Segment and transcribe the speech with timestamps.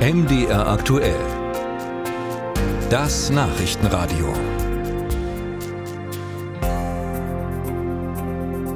[0.00, 1.20] MDR aktuell.
[2.88, 4.32] Das Nachrichtenradio.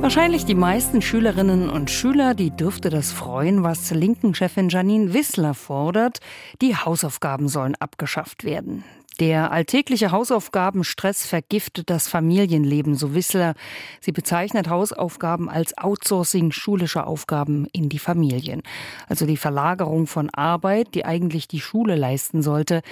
[0.00, 6.20] Wahrscheinlich die meisten Schülerinnen und Schüler, die dürfte das freuen, was Linken-Chefin Janine Wissler fordert.
[6.62, 8.84] Die Hausaufgaben sollen abgeschafft werden.
[9.20, 13.54] Der alltägliche Hausaufgabenstress vergiftet das Familienleben, so Wissler.
[14.00, 18.62] Sie bezeichnet Hausaufgaben als Outsourcing schulischer Aufgaben in die Familien.
[19.08, 22.82] Also die Verlagerung von Arbeit, die eigentlich die Schule leisten sollte,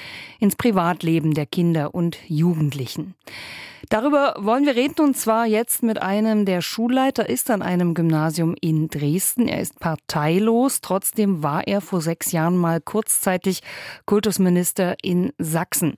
[0.41, 3.15] ins Privatleben der Kinder und Jugendlichen.
[3.89, 8.57] Darüber wollen wir reden und zwar jetzt mit einem, der Schulleiter ist an einem Gymnasium
[8.61, 9.47] in Dresden.
[9.47, 10.81] Er ist parteilos.
[10.81, 13.61] Trotzdem war er vor sechs Jahren mal kurzzeitig
[14.05, 15.95] Kultusminister in Sachsen.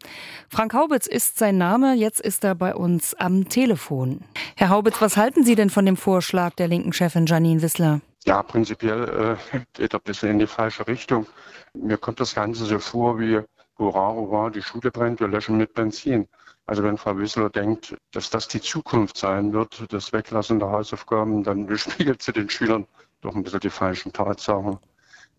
[0.49, 1.95] Frank Haubitz ist sein Name.
[1.95, 4.21] Jetzt ist er bei uns am Telefon.
[4.57, 8.01] Herr Haubitz, was halten Sie denn von dem Vorschlag der linken Chefin Janine Wissler?
[8.25, 11.27] Ja, prinzipiell äh, geht er ein bisschen in die falsche Richtung.
[11.75, 13.41] Mir kommt das Ganze so vor wie,
[13.79, 16.29] hurra, hurra, die Schule brennt, wir löschen mit Benzin.
[16.67, 21.43] Also wenn Frau Wissler denkt, dass das die Zukunft sein wird, das Weglassen der Hausaufgaben,
[21.43, 22.87] dann spiegelt sie den Schülern
[23.21, 24.79] doch ein bisschen die falschen Tatsachen.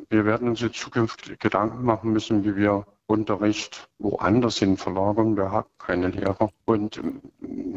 [0.09, 5.35] Wir werden uns in Zukunft Gedanken machen müssen, wie wir Unterricht woanders hin verlagern.
[5.35, 7.21] Wir haben keine Lehrer und ähm,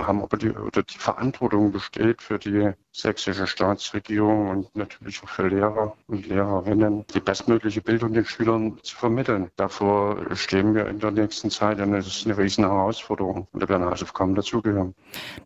[0.07, 5.49] haben aber die, oder die Verantwortung besteht für die sächsische Staatsregierung und natürlich auch für
[5.49, 9.51] Lehrer und Lehrerinnen, die bestmögliche Bildung den Schülern zu vermitteln.
[9.57, 13.69] Davor stehen wir in der nächsten Zeit und das ist eine riesen Herausforderung und da
[13.69, 14.95] werden Hausaufgaben dazugehören.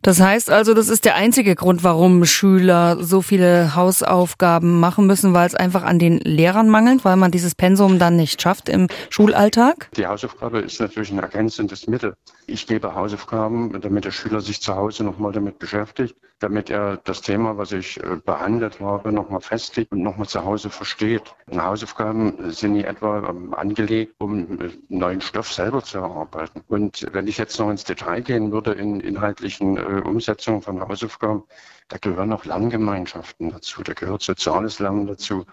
[0.01, 5.33] Das heißt also, das ist der einzige Grund, warum Schüler so viele Hausaufgaben machen müssen,
[5.33, 8.87] weil es einfach an den Lehrern mangelt, weil man dieses Pensum dann nicht schafft im
[9.09, 9.76] Schulalltag?
[9.95, 12.15] Die Hausaufgabe ist natürlich ein ergänzendes Mittel.
[12.47, 17.21] Ich gebe Hausaufgaben, damit der Schüler sich zu Hause nochmal damit beschäftigt, damit er das
[17.21, 21.35] Thema, was ich äh, behandelt habe, nochmal festlegt und nochmal zu Hause versteht.
[21.47, 26.63] Und Hausaufgaben sind nie etwa ähm, angelegt, um äh, neuen Stoff selber zu erarbeiten.
[26.67, 31.43] Und wenn ich jetzt noch ins Detail gehen würde in inhaltlichen äh, Umsetzungen von Hausaufgaben,
[31.87, 35.45] da gehören auch Lerngemeinschaften dazu, da gehört soziales Lernen dazu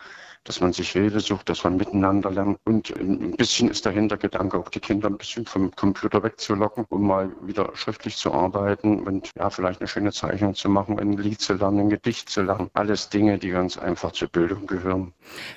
[0.44, 2.58] dass man sich Hilfe sucht, dass man miteinander lernt.
[2.64, 3.86] Und ein bisschen ist
[4.16, 8.32] der Hintergedanke, auch die Kinder ein bisschen vom Computer wegzulocken, um mal wieder schriftlich zu
[8.32, 12.28] arbeiten und ja, vielleicht eine schöne Zeichnung zu machen, ein Lied zu lernen, ein Gedicht
[12.28, 12.70] zu lernen.
[12.74, 15.12] Alles Dinge, die ganz einfach zur Bildung gehören.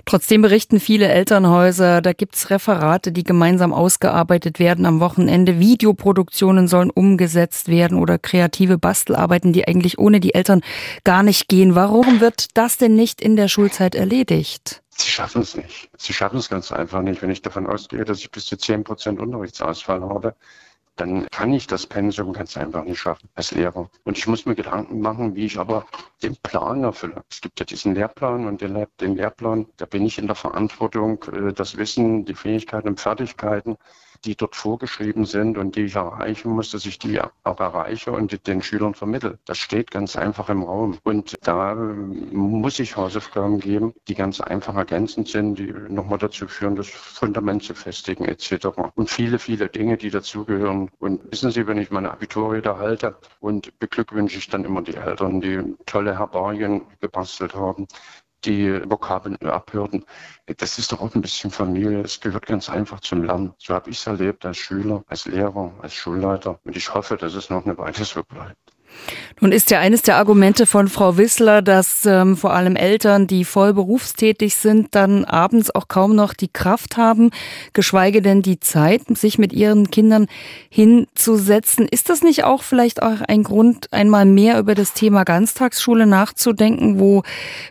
[0.06, 5.59] Trotzdem berichten viele Elternhäuser, da gibt's Referate, die gemeinsam ausgearbeitet werden am Wochenende.
[5.59, 10.62] Videoproduktionen sollen umgesetzt werden oder kreative Bastelarbeiten, die eigentlich ohne die Eltern
[11.03, 11.75] gar nicht gehen.
[11.75, 14.81] Warum wird das denn nicht in der Schulzeit erledigt?
[14.99, 15.89] Sie schaffen es nicht.
[15.97, 17.21] Sie schaffen es ganz einfach nicht.
[17.21, 20.35] Wenn ich davon ausgehe, dass ich bis zu 10 Prozent Unterrichtsausfall habe,
[20.95, 23.89] dann kann ich das Pensum ganz einfach nicht schaffen als Lehrer.
[24.03, 25.85] Und ich muss mir Gedanken machen, wie ich aber
[26.23, 27.23] den Plan erfülle.
[27.29, 31.53] Es gibt ja diesen Lehrplan und den, Lehrplan, da bin ich in der Verantwortung, äh,
[31.53, 33.77] das Wissen, die Fähigkeiten und Fertigkeiten
[34.25, 38.47] die dort vorgeschrieben sind und die ich erreichen muss, dass ich die auch erreiche und
[38.47, 39.39] den Schülern vermittle.
[39.45, 40.97] Das steht ganz einfach im Raum.
[41.03, 46.75] Und da muss ich Hausaufgaben geben, die ganz einfach ergänzend sind, die nochmal dazu führen,
[46.75, 48.67] das Fundament zu festigen etc.
[48.95, 50.89] Und viele, viele Dinge, die dazugehören.
[51.00, 55.41] Und wissen Sie, wenn ich meine Abiturrede halte und beglückwünsche ich dann immer die Eltern,
[55.41, 57.88] die tolle Herbarien gebastelt haben,
[58.45, 60.05] die Vokabeln abhörten.
[60.45, 62.01] Das ist doch auch ein bisschen Familie.
[62.01, 63.53] Es gehört ganz einfach zum Lernen.
[63.57, 66.59] So habe ich es erlebt als Schüler, als Lehrer, als Schulleiter.
[66.63, 68.76] Und ich hoffe, dass es noch eine Weile so bleibt.
[69.39, 73.45] Nun ist ja eines der Argumente von Frau Wissler, dass ähm, vor allem Eltern, die
[73.45, 77.29] voll berufstätig sind, dann abends auch kaum noch die Kraft haben,
[77.73, 80.25] geschweige denn die Zeit, sich mit ihren Kindern
[80.69, 81.87] hinzusetzen.
[81.87, 86.99] Ist das nicht auch vielleicht auch ein Grund, einmal mehr über das Thema Ganztagsschule nachzudenken,
[86.99, 87.21] wo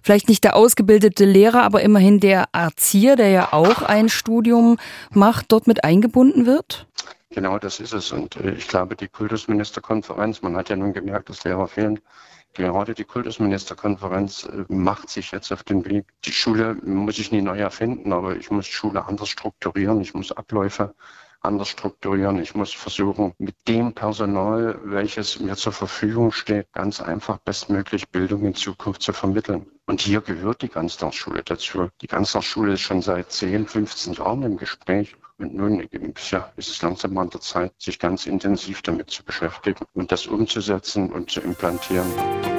[0.03, 4.79] vielleicht nicht der ausgebildete Lehrer, aber immerhin der Erzieher, der ja auch ein Studium
[5.11, 6.87] macht, dort mit eingebunden wird?
[7.31, 8.13] Genau das ist es.
[8.13, 12.01] Und äh, ich glaube, die Kultusministerkonferenz, man hat ja nun gemerkt, dass Lehrer fehlen,
[12.57, 16.07] Gerade die Kultusministerkonferenz äh, macht sich jetzt auf den Weg.
[16.25, 20.01] Die Schule muss ich nie neu erfinden, aber ich muss Schule anders strukturieren.
[20.01, 20.95] Ich muss Abläufe
[21.43, 22.39] anders strukturieren.
[22.39, 28.47] Ich muss versuchen, mit dem Personal, welches mir zur Verfügung steht, ganz einfach bestmöglich Bildung
[28.47, 29.67] in Zukunft zu vermitteln.
[29.85, 31.91] Und hier gehört die Ganztagsschule dazu.
[32.01, 35.15] Die Ganztagsschule ist schon seit 10, 15 Jahren im Gespräch.
[35.39, 35.87] Und nun
[36.31, 40.27] ja, ist es langsam an der Zeit, sich ganz intensiv damit zu beschäftigen und das
[40.27, 42.56] umzusetzen und zu implantieren.